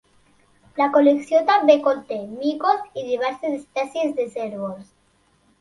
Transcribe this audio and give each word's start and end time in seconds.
La 0.79 0.87
col·lecció 0.95 1.41
també 1.49 1.75
conté 1.89 2.19
micos 2.31 2.89
i 3.03 3.05
diverses 3.11 3.55
espècies 3.61 4.17
de 4.23 4.29
cérvols. 4.39 4.93